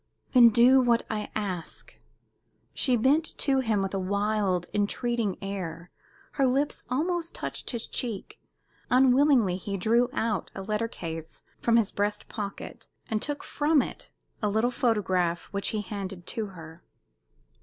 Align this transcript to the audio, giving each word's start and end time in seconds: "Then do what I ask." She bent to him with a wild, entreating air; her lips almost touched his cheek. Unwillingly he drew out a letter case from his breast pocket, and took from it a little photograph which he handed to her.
"Then 0.33 0.49
do 0.49 0.81
what 0.81 1.03
I 1.11 1.29
ask." 1.35 1.93
She 2.73 2.95
bent 2.95 3.37
to 3.37 3.59
him 3.59 3.83
with 3.83 3.93
a 3.93 3.99
wild, 3.99 4.65
entreating 4.73 5.37
air; 5.43 5.91
her 6.31 6.47
lips 6.47 6.81
almost 6.89 7.35
touched 7.35 7.69
his 7.69 7.85
cheek. 7.85 8.39
Unwillingly 8.89 9.57
he 9.57 9.77
drew 9.77 10.09
out 10.11 10.49
a 10.55 10.63
letter 10.63 10.87
case 10.87 11.43
from 11.59 11.77
his 11.77 11.91
breast 11.91 12.27
pocket, 12.27 12.87
and 13.11 13.21
took 13.21 13.43
from 13.43 13.79
it 13.83 14.09
a 14.41 14.49
little 14.49 14.71
photograph 14.71 15.49
which 15.51 15.67
he 15.69 15.81
handed 15.83 16.25
to 16.25 16.47
her. 16.47 16.83